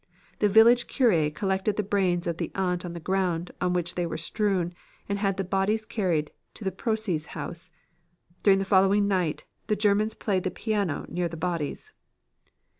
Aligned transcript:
The 0.39 0.49
village 0.49 0.87
cure 0.87 1.29
collected 1.29 1.75
the 1.75 1.83
brains 1.83 2.25
of 2.25 2.37
the 2.37 2.51
aunt 2.55 2.83
on 2.85 2.93
the 2.93 2.99
ground 2.99 3.51
on 3.61 3.71
which 3.71 3.93
they 3.93 4.07
were 4.07 4.17
strewn 4.17 4.73
and 5.07 5.19
had 5.19 5.37
the 5.37 5.43
bodies 5.43 5.85
carried 5.85 6.31
into 6.59 6.71
Proces' 6.71 7.27
house. 7.37 7.69
During 8.41 8.57
the 8.57 8.65
following 8.65 9.07
night, 9.07 9.43
the 9.67 9.75
Germans 9.75 10.15
played 10.15 10.41
the 10.41 10.49
piano 10.49 11.05
near 11.07 11.27
the 11.29 11.37
bodies. 11.37 11.93